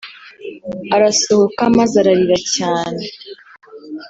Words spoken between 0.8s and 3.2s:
arasohoka maze ararira cyane